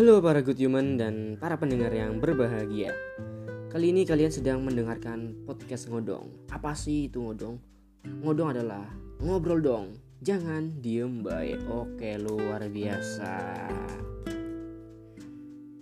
Halo 0.00 0.16
para 0.24 0.40
good 0.40 0.56
human 0.56 0.96
dan 0.96 1.36
para 1.36 1.60
pendengar 1.60 1.92
yang 1.92 2.24
berbahagia. 2.24 2.88
Kali 3.68 3.92
ini 3.92 4.08
kalian 4.08 4.32
sedang 4.32 4.64
mendengarkan 4.64 5.44
podcast 5.44 5.92
ngodong. 5.92 6.48
Apa 6.48 6.72
sih 6.72 7.12
itu 7.12 7.20
ngodong? 7.20 7.60
Ngodong 8.24 8.48
adalah 8.48 8.88
ngobrol 9.20 9.60
dong. 9.60 9.92
Jangan 10.24 10.80
diem 10.80 11.20
baik. 11.20 11.68
Oke 11.68 12.16
luar 12.16 12.64
biasa. 12.72 13.36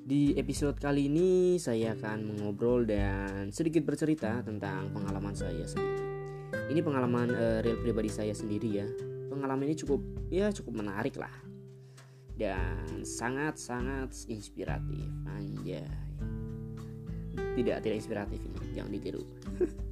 Di 0.02 0.34
episode 0.34 0.82
kali 0.82 1.06
ini 1.06 1.54
saya 1.62 1.94
akan 1.94 2.18
mengobrol 2.34 2.90
dan 2.90 3.54
sedikit 3.54 3.86
bercerita 3.86 4.42
tentang 4.42 4.90
pengalaman 4.90 5.38
saya 5.38 5.62
sendiri. 5.62 6.02
Ini 6.74 6.80
pengalaman 6.82 7.30
uh, 7.38 7.58
real 7.62 7.78
pribadi 7.86 8.10
saya 8.10 8.34
sendiri 8.34 8.82
ya. 8.82 8.86
Pengalaman 9.30 9.70
ini 9.70 9.78
cukup 9.78 10.02
ya 10.26 10.50
cukup 10.50 10.82
menarik 10.82 11.14
lah 11.22 11.47
dan 12.38 13.02
sangat-sangat 13.02 14.14
inspiratif. 14.30 15.10
Anjay. 15.26 15.84
Tidak 17.58 17.76
tidak 17.82 17.96
inspiratif 17.98 18.38
ini. 18.38 18.58
Jangan 18.72 18.92
ditiru. 18.94 19.22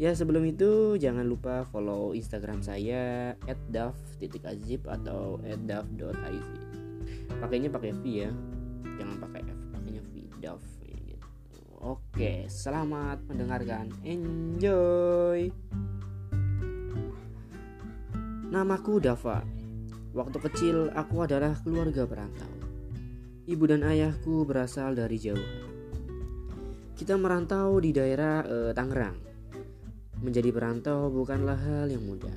Ya 0.00 0.10
sebelum 0.18 0.42
itu 0.42 0.98
jangan 0.98 1.22
lupa 1.22 1.62
follow 1.68 2.10
instagram 2.10 2.58
saya 2.58 3.38
@dav.azib 3.70 4.82
atau 4.88 5.38
@dav.iz 5.62 6.48
pakainya 7.38 7.70
pakai 7.70 7.94
v 7.94 8.04
ya. 8.26 8.30
Jangan 8.98 9.16
pakai 9.22 9.40
f 9.46 9.60
pakainya 9.70 10.02
v 10.02 10.26
dav 10.42 10.58
gitu. 10.82 11.22
oke 11.78 12.32
selamat 12.50 13.22
mendengarkan. 13.30 13.94
Enjoy. 14.02 15.54
Namaku 18.50 18.98
Dava 18.98 19.61
Waktu 20.12 20.44
kecil 20.44 20.76
aku 20.92 21.24
adalah 21.24 21.56
keluarga 21.64 22.04
perantau. 22.04 22.52
Ibu 23.48 23.64
dan 23.64 23.80
ayahku 23.80 24.44
berasal 24.44 24.92
dari 24.92 25.16
jauh. 25.16 25.48
Kita 26.92 27.16
merantau 27.16 27.80
di 27.80 27.96
daerah 27.96 28.44
eh, 28.44 28.72
Tangerang. 28.76 29.16
Menjadi 30.20 30.52
perantau 30.52 31.08
bukanlah 31.08 31.56
hal 31.56 31.88
yang 31.88 32.04
mudah. 32.04 32.36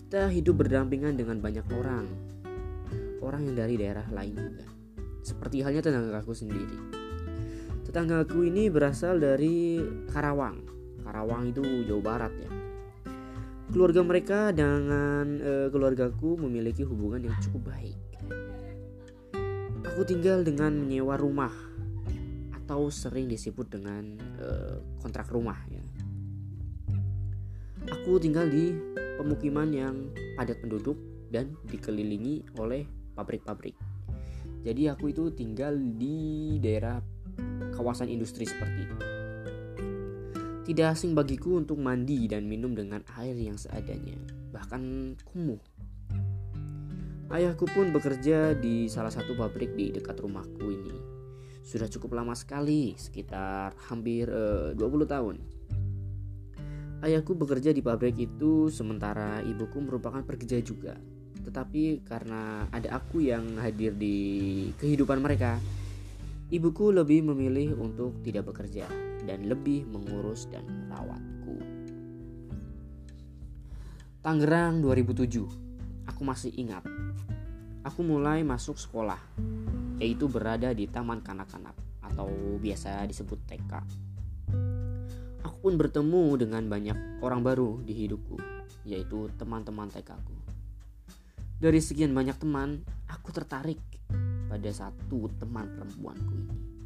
Kita 0.00 0.32
hidup 0.32 0.64
berdampingan 0.64 1.12
dengan 1.12 1.44
banyak 1.44 1.68
orang. 1.76 2.08
Orang 3.20 3.44
yang 3.44 3.60
dari 3.60 3.76
daerah 3.76 4.08
lain 4.08 4.32
juga. 4.32 4.64
Seperti 5.20 5.60
halnya 5.60 5.84
tetanggaku 5.84 6.32
sendiri. 6.32 6.78
Tetanggaku 7.84 8.48
ini 8.48 8.72
berasal 8.72 9.20
dari 9.20 9.76
Karawang. 10.08 10.64
Karawang 11.04 11.52
itu 11.52 11.84
Jawa 11.84 12.00
Barat 12.00 12.32
ya 12.40 12.57
keluarga 13.68 14.00
mereka 14.00 14.38
dengan 14.50 15.40
uh, 15.44 15.68
keluargaku 15.68 16.40
memiliki 16.40 16.84
hubungan 16.88 17.28
yang 17.28 17.36
cukup 17.44 17.72
baik. 17.76 17.98
Aku 19.84 20.02
tinggal 20.08 20.40
dengan 20.40 20.72
menyewa 20.72 21.20
rumah 21.20 21.52
atau 22.54 22.88
sering 22.88 23.28
disebut 23.28 23.68
dengan 23.68 24.16
uh, 24.40 24.80
kontrak 25.00 25.28
rumah 25.28 25.56
ya. 25.68 25.84
Aku 27.88 28.20
tinggal 28.20 28.48
di 28.48 28.76
pemukiman 29.16 29.68
yang 29.72 30.12
padat 30.36 30.60
penduduk 30.60 30.96
dan 31.32 31.56
dikelilingi 31.68 32.56
oleh 32.60 32.84
pabrik-pabrik. 33.16 33.76
Jadi 34.64 34.92
aku 34.92 35.12
itu 35.12 35.32
tinggal 35.32 35.76
di 35.76 36.56
daerah 36.60 37.00
kawasan 37.72 38.12
industri 38.12 38.44
seperti 38.44 38.84
itu. 38.84 39.17
Tidak 40.68 40.84
asing 40.84 41.16
bagiku 41.16 41.56
untuk 41.56 41.80
mandi 41.80 42.28
dan 42.28 42.44
minum 42.44 42.76
dengan 42.76 43.00
air 43.16 43.32
yang 43.32 43.56
seadanya, 43.56 44.20
bahkan 44.52 45.16
kumuh. 45.24 45.56
Ayahku 47.32 47.64
pun 47.72 47.88
bekerja 47.88 48.52
di 48.52 48.84
salah 48.84 49.08
satu 49.08 49.32
pabrik 49.32 49.72
di 49.72 49.88
dekat 49.88 50.20
rumahku 50.20 50.68
ini. 50.68 50.92
Sudah 51.64 51.88
cukup 51.88 52.20
lama 52.20 52.36
sekali, 52.36 52.92
sekitar 53.00 53.80
hampir 53.88 54.28
eh, 54.28 54.76
20 54.76 55.08
tahun. 55.08 55.36
Ayahku 57.00 57.32
bekerja 57.32 57.72
di 57.72 57.80
pabrik 57.80 58.20
itu 58.20 58.68
sementara 58.68 59.40
ibuku 59.40 59.80
merupakan 59.80 60.20
pekerja 60.20 60.60
juga. 60.60 61.00
Tetapi 61.48 62.04
karena 62.04 62.68
ada 62.68 63.00
aku 63.00 63.24
yang 63.24 63.56
hadir 63.56 63.96
di 63.96 64.68
kehidupan 64.76 65.24
mereka, 65.24 65.56
ibuku 66.48 66.88
lebih 66.88 67.28
memilih 67.28 67.76
untuk 67.76 68.24
tidak 68.24 68.48
bekerja 68.48 68.88
dan 69.28 69.44
lebih 69.44 69.84
mengurus 69.84 70.48
dan 70.48 70.64
merawatku. 70.88 71.60
Tangerang 74.24 74.80
2007. 74.80 76.08
Aku 76.08 76.24
masih 76.24 76.48
ingat. 76.56 76.88
Aku 77.84 78.00
mulai 78.00 78.40
masuk 78.42 78.80
sekolah, 78.80 79.20
yaitu 80.00 80.24
berada 80.26 80.72
di 80.72 80.88
Taman 80.88 81.20
Kanak-kanak 81.20 81.76
atau 82.00 82.28
biasa 82.58 83.04
disebut 83.04 83.38
TK. 83.44 83.72
Aku 85.44 85.56
pun 85.60 85.76
bertemu 85.76 86.24
dengan 86.40 86.64
banyak 86.64 87.20
orang 87.20 87.44
baru 87.44 87.78
di 87.84 87.92
hidupku, 87.92 88.40
yaitu 88.88 89.28
teman-teman 89.36 89.92
TK 89.92 90.10
ku. 90.24 90.34
Dari 91.60 91.78
sekian 91.78 92.16
banyak 92.16 92.40
teman, 92.40 92.82
aku 93.06 93.30
tertarik 93.36 93.78
pada 94.48 94.72
satu 94.72 95.28
teman 95.36 95.68
perempuanku 95.76 96.32
ini 96.34 96.78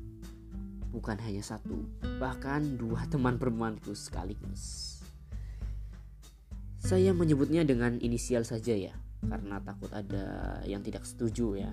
bukan 0.93 1.17
hanya 1.25 1.41
satu, 1.41 1.89
bahkan 2.21 2.77
dua 2.77 3.09
teman 3.09 3.41
perempuanku 3.41 3.97
sekaligus. 3.97 5.01
Saya 6.79 7.17
menyebutnya 7.17 7.65
dengan 7.65 7.97
inisial 8.05 8.45
saja 8.45 8.77
ya, 8.77 8.93
karena 9.25 9.57
takut 9.65 9.89
ada 9.97 10.61
yang 10.69 10.85
tidak 10.85 11.09
setuju 11.09 11.65
ya. 11.65 11.73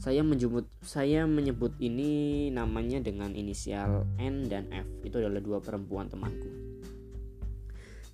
Saya 0.00 0.24
menyebut 0.24 0.66
saya 0.82 1.28
menyebut 1.28 1.76
ini 1.78 2.48
namanya 2.48 3.04
dengan 3.04 3.36
inisial 3.36 4.08
N 4.16 4.48
dan 4.48 4.66
F. 4.72 4.88
Itu 5.04 5.20
adalah 5.20 5.38
dua 5.38 5.60
perempuan 5.60 6.08
temanku. 6.08 6.48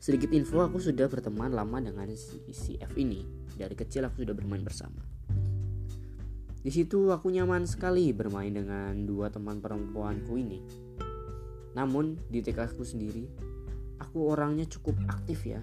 Sedikit 0.03 0.34
info 0.34 0.66
aku 0.66 0.82
sudah 0.82 1.06
berteman 1.06 1.55
lama 1.55 1.78
dengan 1.78 2.10
si, 2.19 2.43
si 2.50 2.76
F 2.82 2.99
ini. 2.99 3.25
Dari 3.55 3.72
kecil 3.78 4.05
aku 4.05 4.26
sudah 4.26 4.34
bermain 4.34 4.60
bersama. 4.60 5.18
Di 6.59 6.75
situ 6.75 7.15
aku 7.15 7.31
nyaman 7.31 7.63
sekali 7.71 8.11
bermain 8.11 8.51
dengan 8.51 9.07
dua 9.07 9.31
teman 9.31 9.63
perempuanku 9.63 10.35
ini. 10.35 10.59
Namun 11.79 12.19
di 12.27 12.43
TK 12.43 12.75
aku 12.75 12.83
sendiri, 12.83 13.23
aku 14.03 14.35
orangnya 14.35 14.67
cukup 14.67 14.99
aktif 15.07 15.47
ya. 15.47 15.63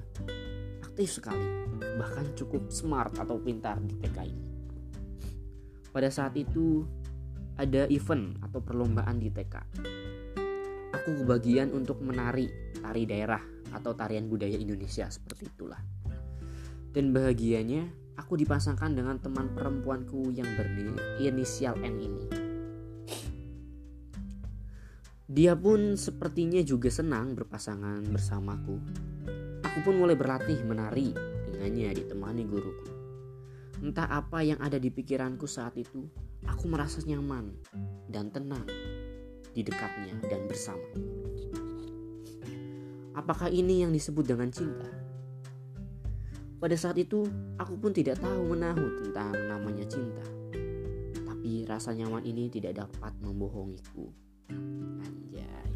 Aktif 0.87 1.19
sekali, 1.19 1.43
bahkan 1.99 2.31
cukup 2.39 2.71
smart 2.71 3.11
atau 3.19 3.35
pintar 3.35 3.83
di 3.83 3.99
TK 3.99 4.17
ini. 4.23 4.47
Pada 5.91 6.07
saat 6.07 6.39
itu 6.39 6.87
ada 7.59 7.87
event 7.91 8.39
atau 8.39 8.63
perlombaan 8.63 9.19
di 9.19 9.27
TK. 9.31 9.55
Aku 10.95 11.11
kebagian 11.23 11.75
untuk 11.75 11.99
menari 11.99 12.47
tari 12.79 13.03
daerah 13.03 13.43
atau 13.75 13.91
tarian 13.91 14.31
budaya 14.31 14.55
Indonesia 14.55 15.11
seperti 15.11 15.51
itulah. 15.51 15.79
Dan 16.95 17.11
bahagianya 17.11 18.04
aku 18.15 18.39
dipasangkan 18.39 18.95
dengan 18.95 19.19
teman 19.19 19.51
perempuanku 19.51 20.31
yang 20.31 20.47
berinisial 20.55 21.75
N 21.83 21.95
ini. 21.99 22.25
Dia 25.25 25.57
pun 25.57 25.97
sepertinya 25.97 26.61
juga 26.61 26.87
senang 26.87 27.33
berpasangan 27.33 28.07
bersamaku. 28.13 28.77
Aku 29.65 29.79
pun 29.83 29.97
mulai 29.99 30.15
berlatih 30.15 30.61
menari 30.63 31.11
dengannya 31.51 31.97
ditemani 31.97 32.43
guruku. 32.45 32.89
Entah 33.83 34.07
apa 34.07 34.45
yang 34.45 34.61
ada 34.63 34.79
di 34.79 34.87
pikiranku 34.93 35.49
saat 35.49 35.75
itu, 35.75 36.07
aku 36.47 36.69
merasa 36.69 37.03
nyaman 37.03 37.51
dan 38.07 38.31
tenang 38.31 38.63
di 39.51 39.65
dekatnya 39.65 40.15
dan 40.29 40.47
bersama. 40.47 40.87
Apakah 43.15 43.47
ini 43.49 43.81
yang 43.83 43.91
disebut 43.95 44.27
dengan 44.27 44.51
cinta? 44.51 44.87
Pada 46.65 46.81
saat 46.81 46.97
itu, 46.97 47.21
aku 47.61 47.77
pun 47.77 47.93
tidak 47.93 48.17
tahu 48.25 48.57
menahu 48.57 48.97
tentang 48.97 49.37
namanya 49.37 49.85
cinta. 49.85 50.25
Tapi 51.13 51.61
rasa 51.61 51.93
nyaman 51.93 52.25
ini 52.25 52.49
tidak 52.49 52.81
dapat 52.81 53.13
membohongiku. 53.21 54.09
Anjay. 54.97 55.69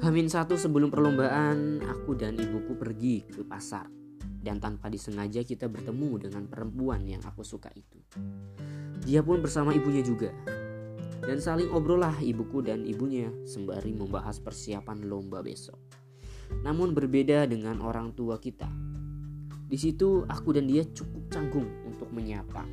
Hamin 0.00 0.32
satu 0.32 0.56
sebelum 0.56 0.88
perlombaan, 0.88 1.84
aku 1.84 2.16
dan 2.16 2.40
ibuku 2.40 2.72
pergi 2.72 3.20
ke 3.20 3.44
pasar. 3.44 3.92
Dan 4.16 4.64
tanpa 4.64 4.88
disengaja 4.88 5.44
kita 5.44 5.68
bertemu 5.68 6.24
dengan 6.24 6.48
perempuan 6.48 7.04
yang 7.04 7.20
aku 7.28 7.44
suka 7.44 7.68
itu. 7.76 8.00
Dia 9.04 9.20
pun 9.20 9.44
bersama 9.44 9.76
ibunya 9.76 10.00
juga. 10.00 10.32
Dan 11.20 11.36
saling 11.36 11.68
obrol 11.68 12.00
lah 12.00 12.16
ibuku 12.16 12.64
dan 12.64 12.88
ibunya 12.88 13.28
sembari 13.44 13.92
membahas 13.92 14.40
persiapan 14.40 15.04
lomba 15.04 15.44
besok 15.44 16.01
namun 16.60 16.92
berbeda 16.92 17.48
dengan 17.48 17.80
orang 17.80 18.12
tua 18.12 18.36
kita. 18.36 18.68
Di 19.72 19.80
situ 19.80 20.28
aku 20.28 20.52
dan 20.52 20.68
dia 20.68 20.84
cukup 20.84 21.32
canggung 21.32 21.64
untuk 21.88 22.12
menyapa. 22.12 22.68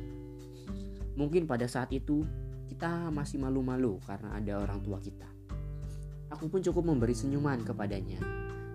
Mungkin 1.16 1.48
pada 1.48 1.64
saat 1.64 1.88
itu 1.96 2.20
kita 2.68 3.08
masih 3.08 3.40
malu-malu 3.40 3.96
karena 4.04 4.36
ada 4.36 4.60
orang 4.60 4.84
tua 4.84 5.00
kita. 5.00 5.26
Aku 6.28 6.52
pun 6.52 6.60
cukup 6.60 6.84
memberi 6.84 7.16
senyuman 7.16 7.64
kepadanya 7.64 8.20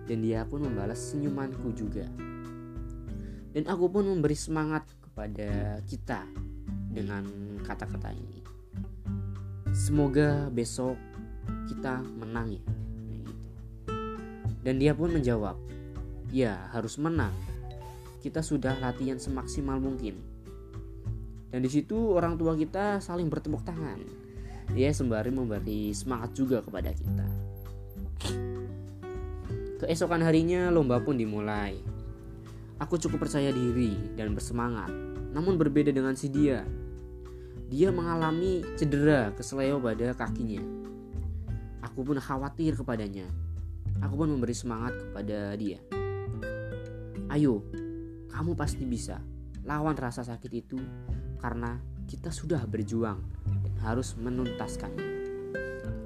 dan 0.06 0.18
dia 0.22 0.42
pun 0.46 0.66
membalas 0.66 1.14
senyumanku 1.14 1.70
juga. 1.74 2.06
Dan 3.54 3.64
aku 3.70 3.88
pun 3.88 4.04
memberi 4.04 4.36
semangat 4.36 4.84
kepada 5.00 5.80
kita 5.88 6.28
dengan 6.92 7.24
kata-kata 7.64 8.12
ini. 8.12 8.44
Semoga 9.72 10.52
besok 10.52 10.96
kita 11.68 12.04
menang 12.04 12.58
ya. 12.58 12.64
Dan 14.66 14.82
dia 14.82 14.98
pun 14.98 15.14
menjawab, 15.14 15.54
ya 16.34 16.66
harus 16.74 16.98
menang. 16.98 17.30
Kita 18.18 18.42
sudah 18.42 18.74
latihan 18.82 19.14
semaksimal 19.14 19.78
mungkin. 19.78 20.18
Dan 21.54 21.62
di 21.62 21.70
situ 21.70 21.94
orang 21.94 22.34
tua 22.34 22.58
kita 22.58 22.98
saling 22.98 23.30
bertepuk 23.30 23.62
tangan. 23.62 24.02
Ya 24.74 24.90
sembari 24.90 25.30
memberi 25.30 25.94
semangat 25.94 26.34
juga 26.34 26.58
kepada 26.66 26.90
kita. 26.90 27.26
Keesokan 29.86 30.26
harinya 30.26 30.74
lomba 30.74 30.98
pun 30.98 31.14
dimulai. 31.14 31.78
Aku 32.82 32.98
cukup 32.98 33.30
percaya 33.30 33.54
diri 33.54 33.94
dan 34.18 34.34
bersemangat, 34.34 34.90
namun 35.30 35.54
berbeda 35.54 35.94
dengan 35.94 36.18
si 36.18 36.26
dia. 36.26 36.66
Dia 37.70 37.94
mengalami 37.94 38.66
cedera 38.74 39.30
kesleo 39.30 39.78
pada 39.78 40.10
kakinya. 40.18 40.60
Aku 41.86 42.02
pun 42.02 42.18
khawatir 42.18 42.74
kepadanya. 42.74 43.45
Aku 44.04 44.14
pun 44.18 44.28
memberi 44.32 44.52
semangat 44.52 44.96
kepada 44.96 45.56
dia. 45.56 45.80
Ayo, 47.32 47.64
kamu 48.32 48.52
pasti 48.56 48.84
bisa. 48.84 49.20
Lawan 49.66 49.96
rasa 49.98 50.22
sakit 50.22 50.52
itu 50.52 50.78
karena 51.40 51.80
kita 52.06 52.30
sudah 52.30 52.62
berjuang 52.64 53.18
dan 53.66 53.74
harus 53.82 54.14
menuntaskannya. 54.14 55.08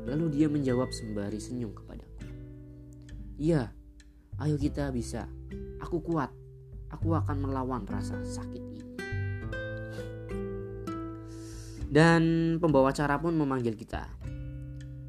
Lalu 0.09 0.27
dia 0.33 0.49
menjawab 0.49 0.91
sembari 0.91 1.39
senyum 1.39 1.77
kepadaku. 1.77 2.25
Iya, 3.37 3.73
ayo 4.41 4.57
kita 4.57 4.89
bisa. 4.91 5.29
Aku 5.81 6.01
kuat. 6.03 6.33
Aku 6.91 7.15
akan 7.15 7.47
melawan 7.47 7.87
rasa 7.87 8.19
sakit 8.19 8.63
ini. 8.63 8.83
Dan 11.91 12.55
pembawa 12.63 12.95
acara 12.95 13.19
pun 13.19 13.35
memanggil 13.35 13.75
kita. 13.75 14.07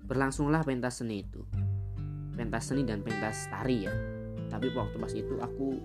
Berlangsunglah 0.06 0.66
pentas 0.66 1.01
seni 1.01 1.22
itu. 1.22 1.45
Pentas 2.42 2.74
seni 2.74 2.82
dan 2.82 3.06
pentas 3.06 3.46
tari 3.54 3.86
ya. 3.86 3.94
Tapi 4.50 4.74
waktu 4.74 4.98
pas 4.98 5.14
itu 5.14 5.38
aku 5.38 5.78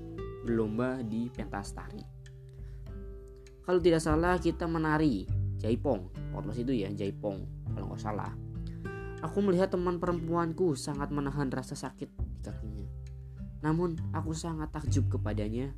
berlomba 0.49 1.05
di 1.05 1.29
pentas 1.29 1.77
tari. 1.77 2.01
Kalau 3.61 3.77
tidak 3.77 4.01
salah 4.01 4.41
kita 4.41 4.65
menari 4.65 5.29
jaipong. 5.61 6.33
Waktu 6.33 6.47
pas 6.49 6.57
itu 6.57 6.73
ya 6.73 6.89
jaipong 6.97 7.45
kalau 7.77 7.93
nggak 7.93 8.01
salah. 8.01 8.33
Aku 9.21 9.45
melihat 9.45 9.69
teman 9.69 10.01
perempuanku 10.01 10.73
sangat 10.81 11.13
menahan 11.13 11.53
rasa 11.53 11.77
sakit 11.77 12.41
kakinya. 12.41 12.89
Namun 13.61 14.01
aku 14.17 14.33
sangat 14.33 14.73
takjub 14.73 15.13
kepadanya. 15.13 15.77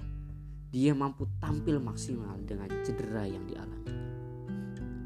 Dia 0.71 0.95
mampu 0.95 1.27
tampil 1.43 1.83
maksimal 1.83 2.39
dengan 2.47 2.71
cedera 2.87 3.27
yang 3.27 3.43
dialami. 3.51 3.91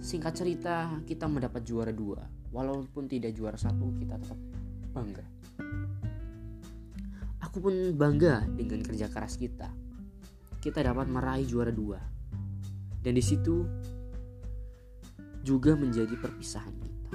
Singkat 0.05 0.33
cerita, 0.37 1.01
kita 1.09 1.31
mendapat 1.31 1.65
juara 1.65 1.95
dua. 1.97 2.29
Walaupun 2.53 3.09
tidak 3.09 3.33
juara 3.33 3.55
satu, 3.55 3.95
kita 3.97 4.19
tetap 4.19 4.37
bangga. 4.91 5.23
Aku 7.53 7.69
pun 7.69 7.77
bangga 7.93 8.49
dengan 8.49 8.81
kerja 8.81 9.13
keras 9.13 9.37
kita. 9.37 9.69
Kita 10.57 10.81
dapat 10.81 11.05
meraih 11.05 11.45
juara 11.45 11.69
dua. 11.69 12.01
Dan 12.97 13.13
di 13.13 13.21
situ 13.21 13.61
juga 15.45 15.77
menjadi 15.77 16.17
perpisahan 16.17 16.73
kita. 16.81 17.13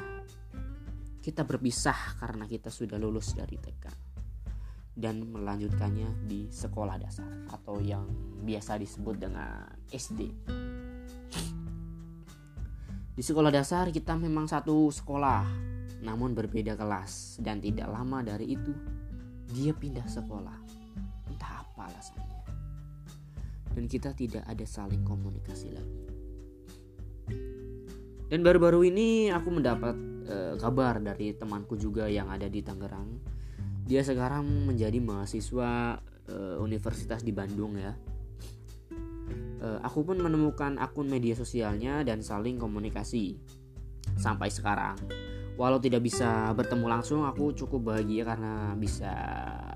Kita 1.26 1.42
berpisah 1.42 2.22
karena 2.22 2.46
kita 2.46 2.70
sudah 2.70 3.02
lulus 3.02 3.34
dari 3.34 3.58
TK 3.58 3.86
dan 4.94 5.26
melanjutkannya 5.26 6.30
di 6.30 6.54
sekolah 6.54 7.02
dasar 7.02 7.50
atau 7.50 7.82
yang 7.82 8.06
biasa 8.46 8.78
disebut 8.78 9.18
dengan 9.18 9.66
SD. 9.90 10.22
Di 13.10 13.24
sekolah 13.26 13.50
dasar 13.50 13.90
kita 13.90 14.14
memang 14.14 14.46
satu 14.46 14.94
sekolah, 14.94 15.42
namun 16.06 16.38
berbeda 16.38 16.78
kelas 16.78 17.42
dan 17.42 17.58
tidak 17.58 17.90
lama 17.90 18.22
dari 18.22 18.54
itu 18.54 18.98
dia 19.52 19.72
pindah 19.72 20.06
sekolah. 20.08 20.58
Entah 21.30 21.64
apa 21.64 21.92
alasannya. 21.92 22.42
Dan 23.76 23.86
kita 23.86 24.16
tidak 24.18 24.44
ada 24.48 24.66
saling 24.66 25.06
komunikasi 25.06 25.70
lagi. 25.70 26.02
Dan 28.28 28.44
baru-baru 28.44 28.92
ini 28.92 29.32
aku 29.32 29.48
mendapat 29.56 29.96
e, 30.28 30.36
kabar 30.60 31.00
dari 31.00 31.32
temanku 31.32 31.80
juga 31.80 32.12
yang 32.12 32.28
ada 32.28 32.52
di 32.52 32.60
Tangerang 32.60 33.38
dia 33.88 34.04
sekarang 34.04 34.68
menjadi 34.68 35.00
mahasiswa 35.00 36.04
uh, 36.28 36.56
universitas 36.60 37.24
di 37.24 37.32
Bandung 37.32 37.80
ya 37.80 37.96
uh, 39.64 39.80
aku 39.80 40.04
pun 40.04 40.20
menemukan 40.20 40.76
akun 40.76 41.08
media 41.08 41.34
sosialnya 41.40 42.04
dan 42.04 42.20
saling 42.20 42.60
komunikasi 42.60 43.40
sampai 44.20 44.52
sekarang 44.52 45.00
walau 45.58 45.82
tidak 45.82 46.06
bisa 46.06 46.54
bertemu 46.54 46.86
langsung 46.86 47.26
aku 47.26 47.52
cukup 47.58 47.94
bahagia 47.94 48.24
karena 48.24 48.78
bisa 48.78 49.12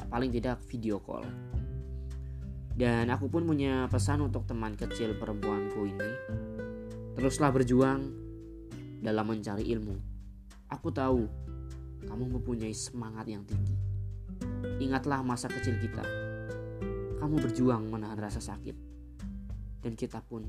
paling 0.08 0.30
tidak 0.30 0.62
video 0.70 1.02
call 1.02 1.26
dan 2.78 3.10
aku 3.12 3.28
pun 3.28 3.44
punya 3.44 3.90
pesan 3.92 4.24
untuk 4.24 4.48
teman 4.48 4.78
kecil 4.78 5.18
perempuanku 5.18 5.90
ini 5.90 6.12
teruslah 7.18 7.52
berjuang 7.52 8.00
dalam 9.02 9.26
mencari 9.26 9.68
ilmu 9.74 9.98
aku 10.70 10.88
tahu 10.94 11.26
kamu 12.06 12.40
mempunyai 12.40 12.74
semangat 12.74 13.26
yang 13.28 13.42
tinggi 13.44 13.92
Ingatlah 14.82 15.22
masa 15.22 15.46
kecil 15.50 15.78
kita. 15.78 16.02
Kamu 17.22 17.38
berjuang 17.38 17.86
menahan 17.90 18.18
rasa 18.18 18.42
sakit. 18.42 18.74
Dan 19.82 19.94
kita 19.98 20.22
pun 20.22 20.46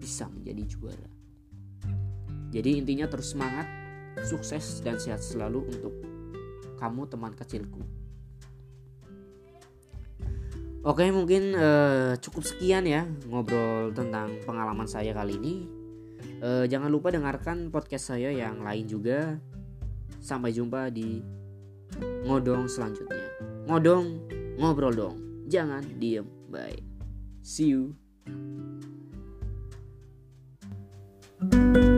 bisa 0.00 0.28
menjadi 0.28 0.62
juara. 0.68 1.10
Jadi 2.52 2.76
intinya 2.76 3.08
terus 3.08 3.32
semangat, 3.32 3.64
Sukses 4.22 4.80
dan 4.80 4.96
sehat 4.96 5.20
selalu 5.20 5.66
untuk 5.66 5.94
kamu 6.78 7.06
teman 7.10 7.34
kecilku. 7.34 7.82
Oke, 10.82 11.06
mungkin 11.14 11.54
uh, 11.54 12.18
cukup 12.18 12.42
sekian 12.42 12.82
ya 12.90 13.06
ngobrol 13.30 13.94
tentang 13.94 14.34
pengalaman 14.42 14.90
saya 14.90 15.14
kali 15.14 15.38
ini. 15.38 15.54
Uh, 16.42 16.66
jangan 16.66 16.90
lupa 16.90 17.14
dengarkan 17.14 17.70
podcast 17.70 18.10
saya 18.10 18.34
yang 18.34 18.66
lain 18.66 18.90
juga. 18.90 19.38
Sampai 20.18 20.50
jumpa 20.50 20.90
di 20.90 21.22
ngodong 22.26 22.66
selanjutnya. 22.66 23.30
Ngodong, 23.70 24.06
ngobrol 24.58 24.94
dong. 24.94 25.16
Jangan 25.46 25.86
diem. 26.02 26.26
Bye. 26.50 26.82
See 27.46 27.70
you. 27.70 27.94
thank 31.42 31.74
you 31.76 31.91